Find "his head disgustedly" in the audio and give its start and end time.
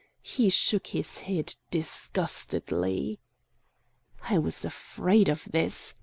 0.87-3.19